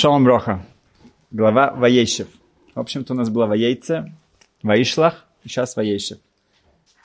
Шалом 0.00 0.24
Броха. 0.24 0.64
Глава 1.30 1.74
Ваейшев. 1.74 2.28
В 2.74 2.80
общем-то, 2.80 3.12
у 3.12 3.16
нас 3.16 3.28
была 3.28 3.44
Ваейце, 3.44 4.10
Ваишлах, 4.62 5.26
и 5.44 5.48
сейчас 5.50 5.76
Ваейшев. 5.76 6.16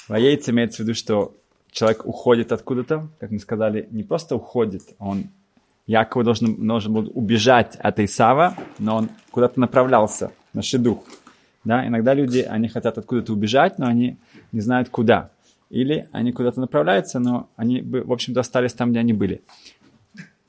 Ваейце 0.07 0.51
имеется 0.51 0.77
в 0.77 0.79
виду, 0.85 0.93
что 0.93 1.35
человек 1.71 2.05
уходит 2.05 2.53
откуда-то, 2.53 3.09
как 3.19 3.31
мы 3.31 3.39
сказали, 3.39 3.89
не 3.91 4.03
просто 4.03 4.37
уходит, 4.37 4.95
он 4.97 5.25
Яков 5.85 6.23
должен, 6.23 6.65
должен 6.65 6.93
был 6.93 7.11
убежать 7.13 7.75
от 7.75 7.99
Исава, 7.99 8.55
но 8.79 8.95
он 8.95 9.09
куда-то 9.29 9.59
направлялся, 9.59 10.31
на 10.53 10.61
шедух. 10.61 11.03
Да? 11.65 11.85
Иногда 11.85 12.13
люди, 12.13 12.47
они 12.49 12.69
хотят 12.69 12.97
откуда-то 12.97 13.33
убежать, 13.33 13.77
но 13.77 13.87
они 13.87 14.19
не 14.53 14.61
знают 14.61 14.87
куда. 14.87 15.31
Или 15.69 16.07
они 16.13 16.31
куда-то 16.31 16.61
направляются, 16.61 17.19
но 17.19 17.49
они, 17.57 17.81
в 17.81 18.13
общем-то, 18.13 18.39
остались 18.39 18.71
там, 18.71 18.91
где 18.91 18.99
они 18.99 19.11
были. 19.11 19.41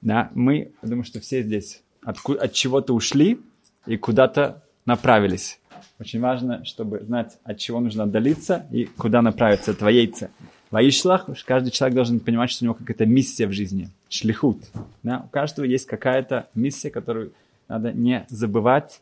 Да? 0.00 0.30
Мы, 0.32 0.70
я 0.80 0.88
думаю, 0.88 1.02
что 1.02 1.18
все 1.18 1.42
здесь 1.42 1.82
от, 2.06 2.24
от 2.24 2.52
чего-то 2.52 2.94
ушли 2.94 3.40
и 3.84 3.96
куда-то 3.96 4.62
направились. 4.86 5.60
Очень 5.98 6.20
важно, 6.20 6.64
чтобы 6.64 7.00
знать, 7.00 7.38
от 7.44 7.58
чего 7.58 7.80
нужно 7.80 8.04
отдалиться 8.04 8.66
и 8.70 8.84
куда 8.84 9.22
направиться. 9.22 9.72
Это 9.72 9.88
яйца. 9.88 10.30
Ваишлах, 10.70 11.26
каждый 11.44 11.70
человек 11.70 11.96
должен 11.96 12.20
понимать, 12.20 12.50
что 12.50 12.64
у 12.64 12.66
него 12.66 12.74
какая-то 12.74 13.06
миссия 13.06 13.46
в 13.46 13.52
жизни. 13.52 13.88
Шлихут. 14.08 14.62
Да? 15.02 15.22
У 15.26 15.28
каждого 15.28 15.64
есть 15.64 15.86
какая-то 15.86 16.48
миссия, 16.54 16.90
которую 16.90 17.32
надо 17.68 17.92
не 17.92 18.24
забывать 18.28 19.00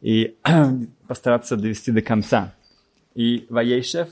и 0.00 0.36
постараться 1.06 1.56
довести 1.56 1.92
до 1.92 2.02
конца. 2.02 2.52
И 3.14 3.46
Ваейшев 3.48 4.08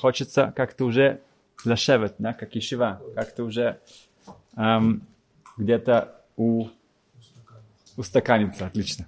хочется 0.00 0.52
как-то 0.54 0.84
уже 0.84 1.20
зашевать, 1.64 2.14
да, 2.18 2.32
как 2.32 2.56
Ишива, 2.56 3.00
как-то 3.14 3.44
уже 3.44 3.78
эм, 4.56 5.02
где-то 5.56 6.16
у, 6.36 6.68
устаканиться, 7.96 8.66
отлично. 8.66 9.06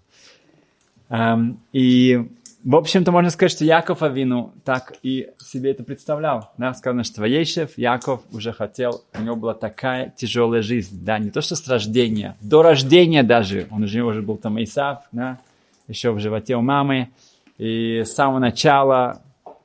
Эм, 1.09 1.61
и 1.73 2.29
в 2.65 2.77
общем-то, 2.77 3.13
можно 3.13 3.29
сказать, 3.29 3.53
что 3.53 3.63
Яков 3.67 4.03
Авину 4.03 4.55
так 4.65 4.95
и 5.03 5.29
себе 5.39 5.73
это 5.73 5.85
представлял. 5.85 6.53
Да, 6.57 6.73
сказано, 6.73 7.05
что 7.05 7.21
Ваейшев, 7.21 7.77
Яков 7.77 8.23
уже 8.33 8.55
хотел, 8.55 9.03
у 9.13 9.21
него 9.21 9.37
была 9.37 9.53
такая 9.53 10.15
тяжелая 10.17 10.63
жизнь. 10.63 11.05
Да, 11.05 11.19
не 11.19 11.31
то, 11.31 11.43
что 11.43 11.57
с 11.57 11.69
рождения, 11.69 12.39
до 12.41 12.63
рождения 12.63 13.23
даже. 13.23 13.69
Он 13.71 13.83
уже, 13.83 14.03
уже 14.03 14.23
был 14.23 14.39
там 14.39 14.63
Исав, 14.63 15.05
да, 15.13 15.41
еще 15.89 16.13
в 16.13 16.21
животе 16.21 16.57
у 16.57 16.63
мамы. 16.63 17.11
И 17.59 18.03
с 18.03 18.15
самого 18.15 18.39
начала 18.39 19.21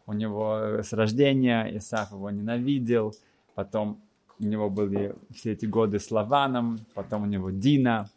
у 0.05 0.11
него 0.11 0.81
с 0.83 0.91
рождения 0.91 1.69
Исаф 1.77 2.11
его 2.11 2.29
ненавидел. 2.29 3.15
Потом 3.55 4.01
у 4.41 4.43
него 4.43 4.69
были 4.69 5.15
все 5.33 5.53
эти 5.53 5.65
годы 5.65 5.99
с 5.99 6.11
Лаваном, 6.11 6.79
потом 6.93 7.23
у 7.23 7.25
него 7.27 7.49
Дина, 7.49 8.09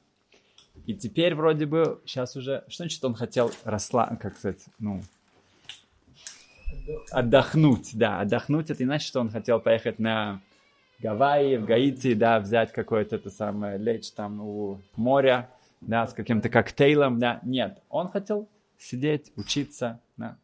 и 0.87 0.95
теперь 0.95 1.35
вроде 1.35 1.67
бы 1.67 2.01
сейчас 2.05 2.37
уже, 2.37 2.65
что 2.69 2.85
значит 2.85 3.05
он 3.05 3.15
хотел 3.15 3.51
расслабиться, 3.65 4.17
как 4.17 4.37
сказать, 4.37 4.65
ну, 4.79 5.03
отдохнуть, 7.11 7.91
да, 7.95 8.21
отдохнуть, 8.21 8.71
это 8.71 8.83
значит, 8.85 9.07
что 9.07 9.21
он 9.21 9.31
хотел 9.31 9.61
поехать 9.61 9.99
на 9.99 10.41
Гавайи, 10.99 11.57
в 11.57 11.65
Гаити, 11.65 12.15
да, 12.15 12.41
взять 12.41 12.73
какое-то 12.73 13.17
это 13.17 13.31
самое, 13.31 13.79
лечь 13.79 14.11
там 14.13 14.41
у 14.41 14.81
моря, 14.97 15.51
да, 15.81 16.07
с 16.07 16.15
каким-то 16.15 16.49
коктейлем, 16.49 17.19
да, 17.19 17.41
нет, 17.43 17.79
он 17.89 18.09
хотел 18.09 18.49
сидеть, 18.79 19.33
учиться, 19.37 20.01
да, 20.17 20.37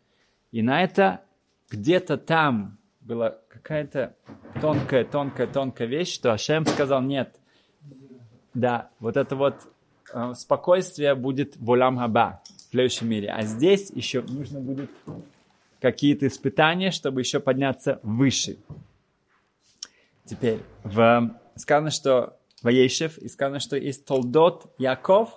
и 0.53 0.63
на 0.63 0.83
это 0.83 1.23
где-то 1.71 2.17
там 2.17 2.79
была 3.01 3.39
какая-то 3.49 4.15
тонкая, 4.61 5.05
тонкая, 5.05 5.47
тонкая 5.47 5.89
вещь, 5.89 6.15
что 6.15 6.33
Ашем 6.33 6.65
сказал, 6.67 7.03
нет, 7.03 7.35
да, 8.55 8.91
вот 9.01 9.17
это 9.17 9.35
вот 9.35 9.55
спокойствие 10.35 11.15
будет 11.15 11.57
в 11.57 11.71
Улам 11.71 11.99
Хаба, 11.99 12.43
в 12.45 12.71
следующем 12.71 13.09
мире. 13.09 13.31
А 13.31 13.43
здесь 13.43 13.91
еще 13.91 14.23
нужно 14.23 14.61
будет 14.61 14.91
какие-то 15.81 16.27
испытания, 16.27 16.91
чтобы 16.91 17.21
еще 17.21 17.41
подняться 17.41 18.01
выше. 18.03 18.59
Теперь, 20.25 20.61
в, 20.85 21.35
сказано, 21.57 21.91
что 21.91 22.39
Ваейшев, 22.63 23.19
и 23.19 23.29
сказано, 23.29 23.61
что 23.61 23.77
есть 23.77 24.05
Толдот 24.05 24.75
Яков. 24.79 25.31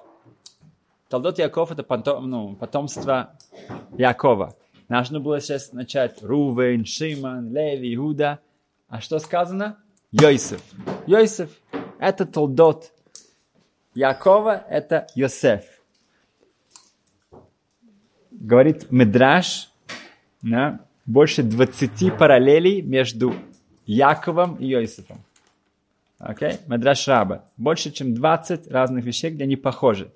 Толдот 1.09 1.37
Яков 1.39 1.71
это 1.71 1.83
потом, 1.83 2.29
ну, 2.29 2.55
потомство 2.55 3.37
Якова. 3.97 4.55
Нужно 4.89 5.19
было 5.19 5.39
сейчас 5.39 5.71
начать 5.71 6.21
Рувен, 6.21 6.85
Шиман, 6.85 7.53
Леви, 7.53 7.95
Иуда. 7.95 8.39
А 8.89 8.99
что 8.99 9.19
сказано? 9.19 9.77
Йосиф. 10.11 10.61
Йосиф– 11.07 11.49
это 11.99 12.25
Толдот 12.25 12.91
Якова– 13.95 14.65
это 14.69 15.07
Йосеф. 15.15 15.63
Говорит 18.31 18.91
Медраш, 18.91 19.69
да, 20.41 20.79
больше 21.05 21.43
20 21.43 22.17
параллелей 22.17 22.81
между 22.81 23.35
Яковом 23.85 24.55
и 24.55 24.67
Йосифом. 24.67 25.23
Окей? 26.17 26.51
Okay? 26.51 26.59
Медраш 26.67 27.07
Раба. 27.07 27.45
Больше, 27.57 27.91
чем 27.91 28.13
20 28.13 28.71
разных 28.71 29.03
вещей, 29.03 29.31
где 29.31 29.43
они 29.43 29.55
похожи. 29.57 30.11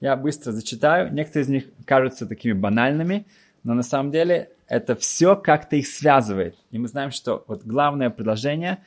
Я 0.00 0.16
быстро 0.16 0.50
зачитаю. 0.50 1.12
Некоторые 1.12 1.44
из 1.44 1.48
них 1.48 1.64
кажутся 1.84 2.26
такими 2.26 2.54
банальными, 2.54 3.26
но 3.62 3.74
на 3.74 3.82
самом 3.82 4.10
деле 4.10 4.50
это 4.66 4.96
все 4.96 5.36
как-то 5.36 5.76
их 5.76 5.86
связывает. 5.86 6.56
И 6.72 6.78
мы 6.78 6.88
знаем, 6.88 7.12
что 7.12 7.44
вот 7.46 7.62
главное 7.64 8.10
предложение 8.10 8.78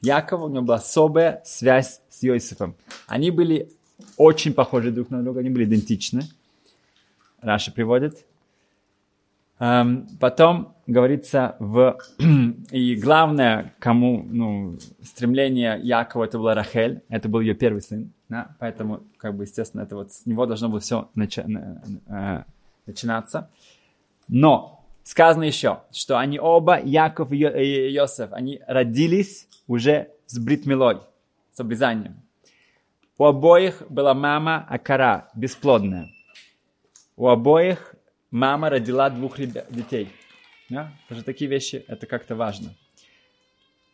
Якова, 0.00 0.46
у 0.46 0.48
него 0.48 0.62
была 0.62 0.76
особая 0.76 1.42
связь 1.44 2.00
с 2.08 2.22
Йосифом. 2.22 2.74
Они 3.06 3.30
были 3.30 3.70
очень 4.16 4.52
похожи 4.52 4.90
друг 4.90 5.10
на 5.10 5.22
друга, 5.22 5.40
они 5.40 5.50
были 5.50 5.64
идентичны. 5.64 6.22
Раша 7.40 7.72
приводит. 7.72 8.24
Um, 9.60 10.08
потом 10.18 10.74
говорится 10.86 11.56
в... 11.60 11.96
И 12.70 12.96
главное, 12.96 13.72
кому 13.78 14.22
ну, 14.28 14.78
стремление 15.02 15.78
Якова, 15.80 16.24
это 16.24 16.38
была 16.38 16.54
Рахель, 16.54 17.02
это 17.08 17.28
был 17.28 17.40
ее 17.40 17.54
первый 17.54 17.80
сын, 17.80 18.10
да? 18.28 18.56
поэтому, 18.58 19.04
как 19.16 19.36
бы, 19.36 19.44
естественно, 19.44 19.82
это 19.82 19.94
вот 19.94 20.12
с 20.12 20.26
него 20.26 20.46
должно 20.46 20.68
было 20.68 20.80
все 20.80 21.08
начи... 21.14 21.40
э, 21.40 22.42
начинаться. 22.86 23.48
Но 24.26 24.84
сказано 25.04 25.44
еще, 25.44 25.80
что 25.92 26.18
они 26.18 26.40
оба, 26.40 26.80
Яков 26.80 27.30
и 27.32 27.36
Йосеф, 27.36 28.32
они 28.32 28.60
родились 28.66 29.46
уже 29.68 30.10
с 30.26 30.38
бритмилой, 30.38 30.98
с 31.52 31.60
обрезанием. 31.60 32.23
У 33.16 33.24
обоих 33.24 33.82
была 33.88 34.12
мама 34.12 34.66
Акара, 34.68 35.30
бесплодная. 35.36 36.10
У 37.16 37.28
обоих 37.28 37.94
мама 38.32 38.70
родила 38.70 39.08
двух 39.08 39.38
ребят, 39.38 39.66
детей. 39.70 40.08
Да? 40.68 40.92
Даже 41.08 41.22
такие 41.22 41.48
вещи, 41.48 41.84
это 41.86 42.06
как-то 42.06 42.34
важно. 42.34 42.74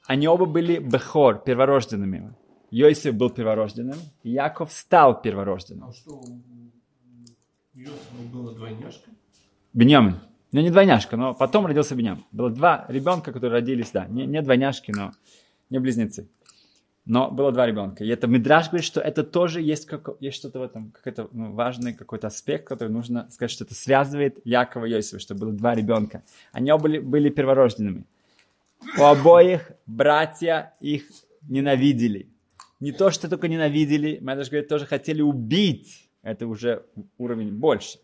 Они 0.07 0.27
оба 0.27 0.47
были 0.47 0.79
Бехор, 0.79 1.43
перворожденными. 1.43 2.35
Йосиф 2.71 3.15
был 3.15 3.29
перворожденным, 3.29 3.99
и 4.23 4.31
Яков 4.31 4.73
стал 4.73 5.21
перворожденным. 5.21 5.91
А 5.91 5.93
что, 5.93 6.13
у 6.13 6.41
Йосифа 7.75 8.23
было 8.33 8.55
двойняшка? 8.55 9.11
Беньямин. 9.75 10.19
Ну, 10.53 10.61
не 10.63 10.71
двойняшка, 10.71 11.17
но 11.17 11.35
потом 11.35 11.67
родился 11.67 11.95
Беньямин. 11.95 12.25
Было 12.33 12.49
два 12.49 12.87
ребенка, 12.89 13.33
которые 13.33 13.61
родились, 13.61 13.91
да, 13.91 14.07
не, 14.07 14.25
не 14.25 14.41
двойняшки, 14.41 14.93
но 14.93 15.13
не 15.69 15.79
близнецы 15.79 16.31
но 17.10 17.28
было 17.28 17.50
два 17.50 17.66
ребенка. 17.66 18.04
И 18.04 18.09
это 18.09 18.28
Мидраш 18.28 18.69
говорит, 18.69 18.87
что 18.87 19.00
это 19.00 19.25
тоже 19.25 19.60
есть, 19.60 19.84
как, 19.87 20.10
есть 20.21 20.37
что-то 20.37 20.60
в 20.60 20.62
этом, 20.62 20.93
какой-то 20.93 21.28
ну, 21.32 21.53
важный 21.53 21.93
какой-то 21.93 22.28
аспект, 22.28 22.69
который 22.69 22.91
нужно 22.91 23.28
сказать, 23.32 23.50
что 23.50 23.65
это 23.65 23.75
связывает 23.75 24.38
Якова 24.44 24.84
и 24.84 24.93
Иосифа, 24.93 25.19
что 25.19 25.34
было 25.34 25.53
два 25.53 25.75
ребенка. 25.75 26.22
Они 26.53 26.71
оба 26.71 26.84
были, 26.84 26.98
были 27.00 27.28
перворожденными. 27.28 28.04
У 28.97 29.03
обоих 29.03 29.72
братья 29.87 30.75
их 30.78 31.03
ненавидели. 31.48 32.28
Не 32.78 32.93
то, 32.93 33.10
что 33.10 33.28
только 33.28 33.48
ненавидели, 33.48 34.19
Медраш 34.21 34.48
говорит, 34.48 34.69
тоже 34.69 34.87
хотели 34.87 35.21
убить. 35.21 36.09
Это 36.22 36.47
уже 36.47 36.84
уровень 37.19 37.53
больше. 37.53 37.98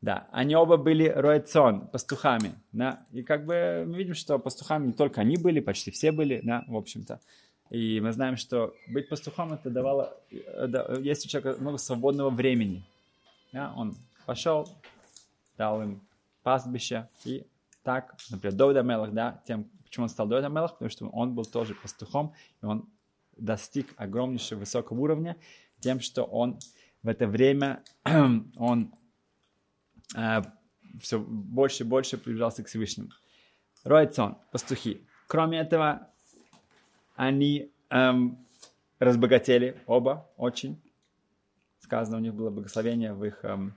Да, 0.00 0.28
они 0.30 0.54
оба 0.54 0.76
были 0.76 1.08
роэцон, 1.08 1.88
пастухами, 1.88 2.52
да, 2.72 3.04
и 3.10 3.22
как 3.22 3.44
бы 3.46 3.84
мы 3.86 3.96
видим, 3.96 4.14
что 4.14 4.38
пастухами 4.38 4.88
не 4.88 4.92
только 4.92 5.22
они 5.22 5.36
были, 5.36 5.60
почти 5.60 5.90
все 5.90 6.12
были, 6.12 6.42
да, 6.44 6.62
в 6.68 6.76
общем-то. 6.76 7.20
И 7.70 8.00
мы 8.00 8.12
знаем, 8.12 8.36
что 8.36 8.74
быть 8.88 9.08
пастухом 9.08 9.52
это 9.52 9.70
давало, 9.70 10.16
э, 10.30 10.98
есть 11.00 11.26
у 11.26 11.28
человека 11.28 11.60
много 11.60 11.78
свободного 11.78 12.30
времени. 12.30 12.82
Да? 13.52 13.72
Он 13.76 13.96
пошел, 14.26 14.68
дал 15.56 15.82
им 15.82 16.00
пастбище, 16.42 17.08
и 17.24 17.46
так, 17.82 18.14
например, 18.30 18.54
Довид 18.54 18.76
Амелах, 18.76 19.12
да, 19.12 19.42
тем, 19.46 19.64
почему 19.84 20.04
он 20.04 20.08
стал 20.10 20.26
Довид 20.26 20.44
Амелах, 20.44 20.72
потому 20.72 20.90
что 20.90 21.08
он 21.08 21.34
был 21.34 21.44
тоже 21.44 21.74
пастухом, 21.74 22.34
и 22.62 22.66
он 22.66 22.88
достиг 23.36 23.92
огромнейшего 23.96 24.60
высокого 24.60 25.00
уровня 25.00 25.36
тем, 25.80 26.00
что 26.00 26.24
он 26.24 26.58
в 27.02 27.08
это 27.08 27.26
время, 27.26 27.82
он 28.56 28.94
э, 30.16 30.42
все 31.00 31.18
больше 31.18 31.84
и 31.84 31.86
больше 31.86 32.16
приближался 32.16 32.62
к 32.62 32.68
Всевышнему. 32.68 33.10
Ройцон, 33.84 34.38
пастухи. 34.50 35.06
Кроме 35.26 35.58
этого, 35.58 36.08
они 37.14 37.70
эм, 37.90 38.38
разбогатели 38.98 39.80
оба 39.86 40.30
очень. 40.36 40.80
сказано, 41.80 42.16
у 42.16 42.20
них 42.20 42.34
было 42.34 42.50
благословение 42.50 43.12
в 43.12 43.24
их, 43.24 43.44
эм, 43.44 43.74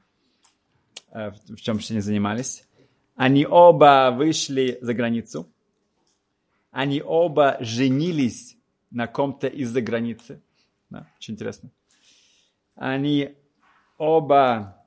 э, 1.11 1.31
в, 1.31 1.55
в 1.55 1.61
чем 1.61 1.79
они 1.89 1.99
занимались. 1.99 2.65
Они 3.15 3.45
оба 3.45 4.11
вышли 4.15 4.77
за 4.81 4.93
границу. 4.93 5.47
Они 6.71 7.01
оба 7.01 7.57
женились 7.59 8.57
на 8.91 9.07
ком-то 9.07 9.47
из-за 9.47 9.81
границы. 9.81 10.41
Да, 10.89 11.07
очень 11.17 11.33
интересно. 11.33 11.69
Они 12.75 13.35
оба 13.97 14.85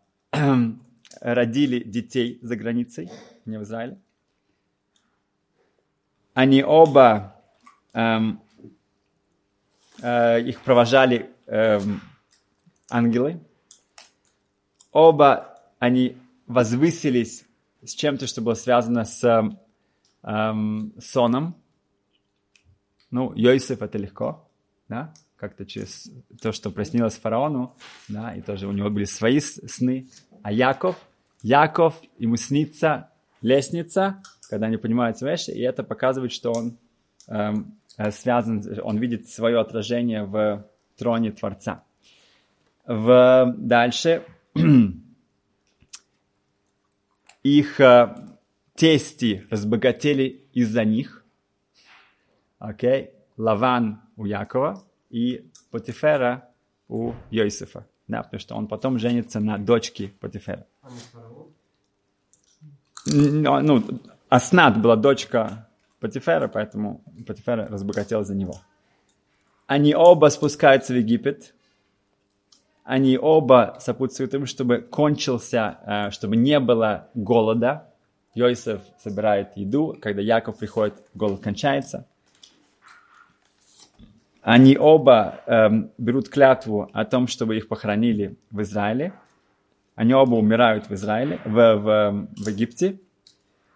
родили 1.20 1.80
детей 1.80 2.38
за 2.42 2.56
границей, 2.56 3.10
не 3.44 3.58
в 3.58 3.64
Израиле. 3.64 3.98
Они 6.34 6.62
оба, 6.62 7.04
эм, 7.24 7.39
их 10.02 10.60
провожали 10.64 11.30
эм, 11.46 12.00
ангелы. 12.88 13.40
Оба 14.92 15.58
они 15.78 16.16
возвысились 16.46 17.44
с 17.84 17.94
чем-то, 17.94 18.26
что 18.26 18.42
было 18.42 18.54
связано 18.54 19.04
с 19.04 19.58
эм, 20.22 20.94
соном. 20.98 21.56
Ну, 23.10 23.32
Йосиф 23.34 23.82
это 23.82 23.98
легко, 23.98 24.48
да, 24.88 25.12
как-то 25.36 25.66
через 25.66 26.10
то, 26.40 26.52
что 26.52 26.70
приснилось 26.70 27.16
фараону, 27.16 27.74
да, 28.08 28.34
и 28.34 28.40
тоже 28.40 28.68
у 28.68 28.72
него 28.72 28.90
были 28.90 29.04
свои 29.04 29.40
сны. 29.40 30.08
А 30.42 30.52
Яков, 30.52 30.96
Яков, 31.42 32.00
ему 32.18 32.36
снится 32.36 33.10
лестница, 33.40 34.22
когда 34.48 34.66
они 34.66 34.76
понимают 34.76 35.18
свои 35.18 35.32
вещи, 35.32 35.50
и 35.50 35.60
это 35.60 35.82
показывает, 35.82 36.32
что 36.32 36.52
он 36.52 36.78
эм, 37.28 37.79
связан, 38.10 38.62
он 38.82 38.98
видит 38.98 39.28
свое 39.28 39.60
отражение 39.60 40.24
в 40.24 40.66
троне 40.96 41.32
Творца. 41.32 41.84
В, 42.86 43.54
дальше 43.56 44.24
их 47.42 47.80
э, 47.80 48.16
тести 48.74 49.46
разбогатели 49.50 50.44
из-за 50.52 50.84
них. 50.84 51.24
Окей? 52.58 53.04
Okay? 53.04 53.10
Лаван 53.36 54.00
у 54.16 54.26
Якова 54.26 54.84
и 55.08 55.50
Потифера 55.70 56.50
у 56.88 57.14
Йосифа. 57.30 57.86
Да, 58.06 58.22
потому 58.22 58.40
что 58.40 58.54
он 58.56 58.66
потом 58.66 58.98
женится 58.98 59.40
на 59.40 59.56
дочке 59.56 60.08
Потифера. 60.20 60.66
Ну, 63.06 63.60
ну, 63.60 63.84
Аснат 64.28 64.80
была 64.82 64.96
дочка 64.96 65.69
Потифера, 66.00 66.48
поэтому 66.48 67.02
Потифера 67.26 67.66
разбогател 67.66 68.24
за 68.24 68.34
него. 68.34 68.54
Они 69.66 69.94
оба 69.94 70.26
спускаются 70.28 70.92
в 70.92 70.96
Египет. 70.96 71.54
Они 72.82 73.18
оба 73.18 73.76
сопутствуют 73.78 74.34
им, 74.34 74.46
чтобы 74.46 74.78
кончился, 74.78 75.78
э, 75.86 76.10
чтобы 76.10 76.36
не 76.36 76.58
было 76.58 77.08
голода. 77.14 77.86
Йосиф 78.34 78.80
собирает 78.98 79.56
еду, 79.56 79.96
когда 80.00 80.22
Яков 80.22 80.58
приходит, 80.58 80.94
голод 81.14 81.40
кончается. 81.40 82.06
Они 84.42 84.76
оба 84.78 85.42
эм, 85.46 85.90
берут 85.98 86.28
клятву 86.30 86.88
о 86.92 87.04
том, 87.04 87.26
чтобы 87.26 87.56
их 87.56 87.68
похоронили 87.68 88.36
в 88.50 88.62
Израиле. 88.62 89.12
Они 89.94 90.14
оба 90.14 90.36
умирают 90.36 90.88
в 90.88 90.94
Израиле, 90.94 91.40
в, 91.44 91.76
в, 91.76 92.28
в 92.36 92.48
Египте. 92.48 92.98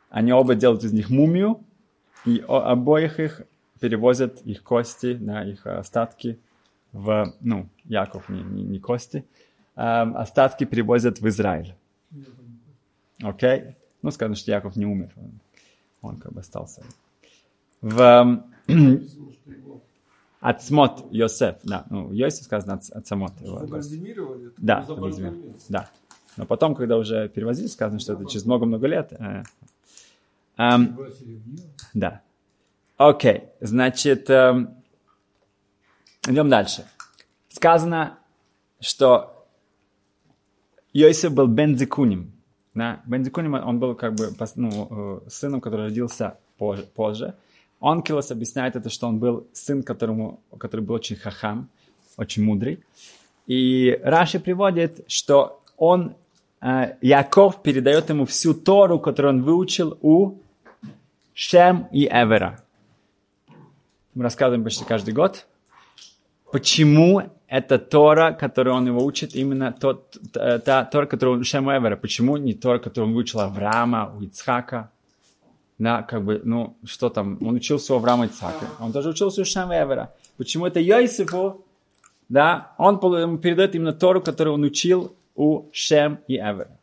Они 0.08 0.32
оба 0.32 0.54
делают 0.54 0.82
из 0.84 0.92
них 0.92 1.10
мумию, 1.10 1.60
и 2.24 2.44
обоих 2.46 3.20
их 3.20 3.42
перевозят 3.80 4.40
их 4.42 4.62
кости, 4.62 5.14
да, 5.14 5.44
их 5.44 5.66
остатки 5.66 6.38
в, 6.92 7.34
ну, 7.40 7.68
Яков, 7.84 8.28
не, 8.28 8.42
не, 8.42 8.62
не 8.62 8.78
кости, 8.78 9.24
эм, 9.76 10.16
остатки 10.16 10.64
перевозят 10.64 11.20
в 11.20 11.28
Израиль. 11.28 11.74
Окей? 13.22 13.58
Okay? 13.58 13.74
Ну, 14.02 14.10
скажем, 14.10 14.36
что 14.36 14.50
Яков 14.52 14.76
не 14.76 14.86
умер, 14.86 15.10
он, 15.16 15.32
он 16.02 16.16
как 16.16 16.32
бы 16.32 16.40
остался. 16.40 16.82
В, 17.80 18.44
Ацмот 20.40 21.06
Йосеф, 21.10 21.56
да, 21.64 21.86
ну, 21.90 22.12
Йосеф 22.12 22.44
сказано 22.44 22.80
Ацамот. 22.92 23.32
Его, 23.40 23.66
да, 24.58 24.86
да. 25.68 25.90
Но 26.36 26.46
потом, 26.46 26.74
когда 26.74 26.98
уже 26.98 27.28
перевозили, 27.28 27.66
сказано, 27.66 27.98
что 27.98 28.12
это 28.14 28.26
через 28.26 28.44
много-много 28.44 28.86
лет. 28.86 29.12
Э, 29.12 29.44
э, 30.58 30.78
да. 31.94 32.22
Окей, 32.96 33.44
значит, 33.60 34.30
э, 34.30 34.66
идем 36.26 36.48
дальше. 36.48 36.84
Сказано, 37.48 38.18
что 38.80 39.46
Йосиф 40.92 41.32
был 41.32 41.48
Бензикуним. 41.48 42.32
Да? 42.74 43.00
Бензикуним, 43.06 43.54
он 43.54 43.78
был 43.78 43.94
как 43.94 44.14
бы 44.14 44.30
ну, 44.56 45.22
э, 45.26 45.30
сыном, 45.30 45.60
который 45.60 45.86
родился 45.86 46.38
позже. 46.56 46.86
позже. 46.94 47.34
Онкилос 47.80 48.30
объясняет 48.30 48.76
это, 48.76 48.88
что 48.90 49.08
он 49.08 49.18
был 49.18 49.46
сын, 49.52 49.82
которому, 49.82 50.40
который 50.58 50.80
был 50.80 50.94
очень 50.94 51.16
хахам, 51.16 51.68
очень 52.16 52.44
мудрый. 52.44 52.80
И 53.46 54.00
Раши 54.02 54.40
приводит, 54.40 55.04
что 55.08 55.60
он, 55.76 56.14
э, 56.60 56.96
Яков 57.02 57.62
передает 57.62 58.08
ему 58.08 58.24
всю 58.24 58.54
Тору, 58.54 58.98
которую 58.98 59.34
он 59.34 59.42
выучил 59.42 59.98
у 60.00 60.38
Шем 61.34 61.88
и 61.92 62.06
Эвера. 62.06 62.62
Мы 64.14 64.22
рассказываем 64.22 64.62
почти 64.62 64.84
каждый 64.84 65.12
год, 65.12 65.46
почему 66.52 67.22
эта 67.48 67.78
Тора, 67.78 68.32
которую 68.32 68.76
он 68.76 68.86
его 68.86 69.04
учит, 69.04 69.34
именно 69.34 69.72
тот, 69.72 70.16
та 70.32 70.84
Тора, 70.84 71.06
которую 71.06 71.38
он 71.38 71.44
Шем 71.44 71.70
и 71.70 71.76
Эвера. 71.76 71.96
Почему 71.96 72.36
не 72.36 72.54
Тора, 72.54 72.78
которую 72.78 73.08
он 73.08 73.14
выучил 73.14 73.40
Авраама, 73.40 74.14
у 74.16 74.22
Ицхака, 74.22 74.90
да, 75.78 76.02
как 76.02 76.24
бы, 76.24 76.40
ну, 76.44 76.76
что 76.84 77.10
там, 77.10 77.38
он 77.40 77.56
учился 77.56 77.94
у 77.94 77.96
Авраама 77.96 78.26
Ицхака, 78.26 78.66
он 78.78 78.92
тоже 78.92 79.10
учился 79.10 79.42
у 79.42 79.44
Шема 79.44 79.74
Эвера. 79.74 80.14
Почему 80.36 80.66
это 80.66 80.78
Йосифу, 80.78 81.64
да, 82.28 82.74
он 82.78 83.00
передает 83.40 83.74
именно 83.74 83.92
Тору, 83.92 84.20
которую 84.20 84.54
он 84.54 84.62
учил 84.62 85.16
у 85.34 85.68
Шем 85.72 86.20
и 86.28 86.36
Эвера. 86.36 86.78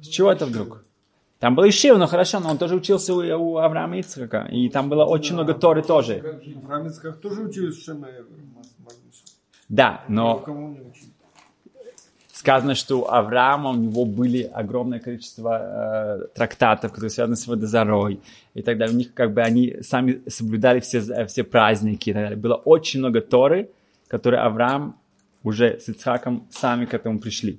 С 0.00 0.08
чего 0.08 0.32
это 0.32 0.46
вдруг? 0.46 0.84
Там 1.38 1.54
был 1.54 1.68
Ишив, 1.68 1.98
но 1.98 2.06
хорошо, 2.06 2.40
но 2.40 2.50
он 2.50 2.58
тоже 2.58 2.74
учился 2.74 3.14
у, 3.14 3.18
у 3.18 3.58
Авраама 3.58 3.98
Ицхака, 3.98 4.48
и 4.50 4.68
там 4.68 4.88
было 4.88 5.04
очень 5.04 5.34
много 5.34 5.54
Торы 5.54 5.82
тоже. 5.82 6.40
Авраам 6.64 6.86
Ицхак 6.88 7.20
тоже 7.20 7.42
учился 7.42 7.80
Шема. 7.80 8.08
Да, 9.68 10.04
но 10.08 10.44
сказано, 12.32 12.74
что 12.74 13.00
у 13.00 13.04
Авраама 13.06 13.70
у 13.70 13.74
него 13.74 14.04
были 14.04 14.42
огромное 14.42 15.00
количество 15.00 16.20
э, 16.22 16.26
трактатов, 16.34 16.92
которые 16.92 17.10
связаны 17.10 17.36
с 17.36 17.46
водозарой 17.46 18.20
и 18.54 18.62
далее. 18.78 18.94
У 18.94 18.98
них 18.98 19.12
как 19.12 19.32
бы 19.34 19.42
они 19.42 19.76
сами 19.82 20.22
соблюдали 20.28 20.80
все, 20.80 20.98
э, 20.98 21.26
все 21.26 21.42
праздники 21.42 22.10
и 22.10 22.12
так 22.12 22.22
далее. 22.22 22.38
Было 22.38 22.54
очень 22.54 23.00
много 23.00 23.20
Торы, 23.20 23.70
которые 24.06 24.40
Авраам 24.40 24.96
уже 25.42 25.80
с 25.80 25.88
Ицхаком 25.88 26.46
сами 26.50 26.84
к 26.84 26.94
этому 26.94 27.18
пришли. 27.18 27.58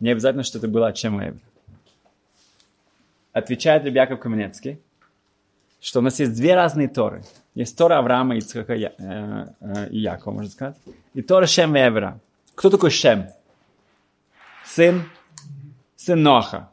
Не 0.00 0.10
обязательно, 0.10 0.44
что 0.44 0.58
это 0.58 0.68
было 0.68 0.88
от 0.88 0.96
Шема 0.96 1.34
Отвечает 3.36 3.84
Ребяков 3.84 4.20
Каменецкий, 4.20 4.80
что 5.80 6.00
у 6.00 6.02
нас 6.02 6.18
есть 6.20 6.34
две 6.34 6.54
разные 6.54 6.88
Торы. 6.88 7.22
Есть 7.54 7.76
Тора 7.76 7.98
Авраама, 7.98 8.36
Ицхака 8.36 8.74
э, 8.74 8.92
э, 8.98 9.88
и 9.90 9.98
Якова, 9.98 10.32
можно 10.32 10.50
сказать. 10.50 10.76
И 11.14 11.22
Тора 11.22 11.46
Шем 11.46 11.76
Эвера. 11.76 12.20
Кто 12.54 12.70
такой 12.70 12.90
Шем? 12.90 13.28
сын, 14.76 15.04
сын 15.96 16.22
Ноха. 16.22 16.70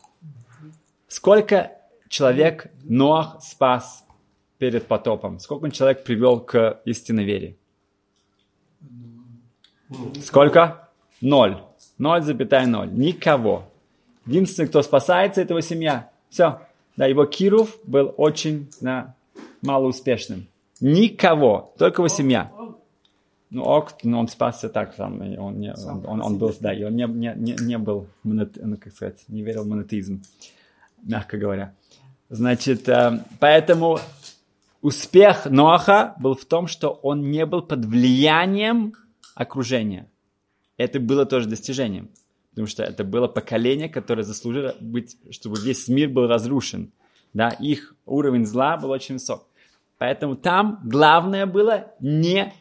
Сколько 1.07 1.71
человек 2.09 2.71
Ноах 2.83 3.41
спас 3.41 4.05
перед 4.57 4.87
потопом? 4.87 5.39
Сколько 5.39 5.65
он 5.65 5.71
человек 5.71 6.03
привел 6.03 6.39
к 6.41 6.81
истинной 6.85 7.23
вере? 7.23 7.55
Сколько? 10.21 10.89
Ноль. 11.21 11.61
Ноль 11.97 12.21
запятая 12.23 12.65
ноль. 12.67 12.91
Никого. 12.91 13.71
Единственный, 14.25 14.67
кто 14.67 14.81
спасается, 14.81 15.41
это 15.41 15.53
его 15.53 15.61
семья. 15.61 16.09
Все. 16.33 16.61
Да, 16.97 17.05
его 17.05 17.25
Киров 17.25 17.77
был 17.83 18.11
очень 18.17 18.67
да, 18.81 19.13
малоуспешным. 19.61 20.47
Никого, 20.81 21.71
только 21.77 22.01
его 22.01 22.07
семья. 22.07 22.51
Ну, 23.51 23.63
ок, 23.63 23.93
но 24.01 24.19
он 24.19 24.27
спасся 24.27 24.67
так, 24.67 24.95
там, 24.95 25.21
он, 25.37 25.59
не, 25.59 25.71
он, 25.75 26.03
он, 26.07 26.21
он 26.23 26.37
был, 26.39 26.51
да, 26.59 26.73
и 26.73 26.83
он 26.83 26.95
не, 26.95 27.05
не, 27.05 27.33
не, 27.35 27.55
не 27.63 27.77
был, 27.77 28.07
монет, 28.23 28.53
ну, 28.55 28.77
как 28.77 28.91
сказать, 28.93 29.23
не 29.27 29.43
верил 29.43 29.63
в 29.63 29.67
монотеизм, 29.67 30.23
мягко 31.03 31.37
говоря. 31.37 31.75
Значит, 32.29 32.89
э, 32.89 33.23
поэтому 33.39 33.99
успех 34.81 35.45
Ноаха 35.45 36.15
был 36.19 36.33
в 36.33 36.45
том, 36.45 36.65
что 36.65 36.89
он 37.03 37.29
не 37.29 37.45
был 37.45 37.61
под 37.61 37.85
влиянием 37.85 38.95
окружения. 39.35 40.07
Это 40.77 40.99
было 40.99 41.27
тоже 41.27 41.47
достижением, 41.47 42.09
потому 42.53 42.67
что 42.67 42.83
это 42.83 43.03
было 43.03 43.27
поколение, 43.27 43.89
которое 43.89 44.21
заслужило 44.21 44.75
быть, 44.79 45.17
чтобы 45.31 45.59
весь 45.59 45.87
мир 45.87 46.09
был 46.09 46.27
разрушен. 46.27 46.91
Да, 47.33 47.49
их 47.49 47.95
уровень 48.05 48.45
зла 48.45 48.77
был 48.77 48.91
очень 48.91 49.15
высок. 49.15 49.47
Поэтому 49.97 50.35
там 50.35 50.79
главное 50.83 51.47
было 51.47 51.87
не 51.99 52.53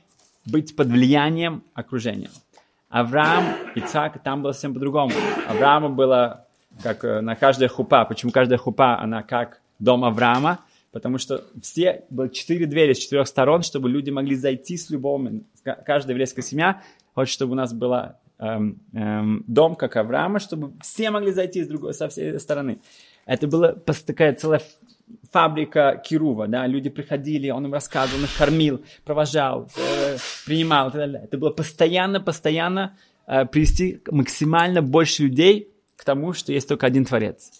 быть 0.46 0.74
под 0.74 0.88
влиянием 0.88 1.62
окружения. 1.74 2.30
Авраам, 2.88 3.44
Ицхак, 3.74 4.22
там 4.22 4.42
было 4.42 4.52
совсем 4.52 4.72
по-другому. 4.72 5.12
Авраама 5.46 5.90
было 5.90 6.46
как 6.82 7.04
э, 7.04 7.20
на 7.20 7.36
каждая 7.36 7.68
хупа. 7.68 8.04
Почему 8.06 8.32
каждая 8.32 8.58
хупа, 8.58 8.98
она 8.98 9.22
как 9.22 9.60
дом 9.78 10.04
Авраама? 10.04 10.60
Потому 10.90 11.18
что 11.18 11.44
все, 11.62 12.04
было 12.10 12.28
четыре 12.28 12.66
двери 12.66 12.92
с 12.92 12.98
четырех 12.98 13.26
сторон, 13.26 13.62
чтобы 13.62 13.90
люди 13.90 14.10
могли 14.10 14.36
зайти 14.36 14.76
с 14.76 14.90
любого... 14.90 15.30
Каждая 15.64 16.12
еврейская 16.12 16.42
семья 16.42 16.82
хочет, 17.14 17.32
чтобы 17.32 17.52
у 17.52 17.54
нас 17.56 17.72
был 17.72 17.94
эм, 17.94 18.12
дом, 18.42 19.76
как 19.76 19.96
Авраама, 19.96 20.40
чтобы 20.40 20.72
все 20.80 21.10
могли 21.10 21.32
зайти 21.32 21.62
с 21.62 21.68
другой, 21.68 21.94
со 21.94 22.08
всей 22.08 22.38
стороны. 22.40 22.80
Это 23.24 23.46
была 23.46 23.72
такая 23.72 24.34
целая 24.34 24.60
фабрика 25.30 26.02
Кирува, 26.04 26.48
да, 26.48 26.66
люди 26.66 26.90
приходили, 26.90 27.50
он 27.50 27.66
им 27.66 27.72
рассказывал, 27.72 28.18
он 28.18 28.24
их 28.24 28.36
кормил, 28.36 28.84
провожал, 29.04 29.70
э, 29.76 30.16
принимал 30.44 30.88
и 30.88 30.92
так 30.92 31.00
далее. 31.00 31.22
Это 31.24 31.38
было 31.38 31.50
постоянно, 31.50 32.20
постоянно 32.20 32.96
э, 33.26 33.44
привести 33.46 34.00
максимально 34.10 34.82
больше 34.82 35.24
людей 35.24 35.72
к 35.96 36.04
тому, 36.04 36.32
что 36.32 36.52
есть 36.52 36.68
только 36.68 36.86
один 36.86 37.04
Творец. 37.04 37.52